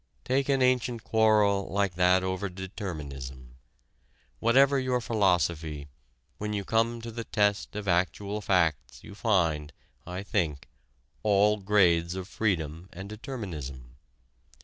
[0.25, 3.53] Take an ancient quarrel like that over determinism.
[4.39, 5.89] Whatever your philosophy,
[6.39, 9.71] when you come to the test of actual facts you find,
[10.07, 10.67] I think,
[11.21, 13.97] all grades of freedom and determinism.